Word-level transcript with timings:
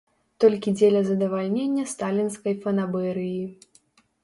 Толькі 0.45 0.71
дзеля 0.79 1.01
задавальнення 1.09 1.85
сталінскай 1.93 2.59
фанабэрыі! 2.65 3.39